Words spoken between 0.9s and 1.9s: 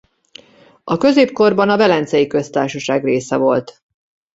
középkorban a